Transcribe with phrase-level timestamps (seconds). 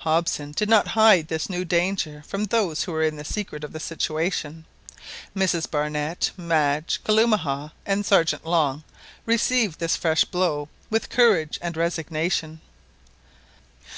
[0.00, 3.72] Hobson did not hide this new danger from those who were in the secret of
[3.72, 4.66] the situation.
[5.34, 8.84] Mrs Barnett, Madge, Kalumah, and Sergeant Long
[9.24, 12.60] received this fresh blow with courage and resignation.